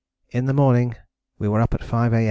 In 0.31 0.45
the 0.45 0.53
morning 0.55 0.95
we 1.37 1.47
were 1.47 1.61
up 1.61 1.75
at 1.75 1.83
5 1.83 2.13
A. 2.13 2.19